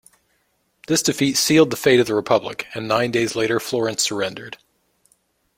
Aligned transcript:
This 0.87 1.03
defeat 1.03 1.37
sealed 1.37 1.69
the 1.69 1.77
fate 1.77 1.99
of 1.99 2.07
the 2.07 2.15
Republic, 2.15 2.65
and 2.73 2.87
nine 2.87 3.11
days 3.11 3.35
later 3.35 3.59
Florence 3.59 4.01
surrendered. 4.01 4.57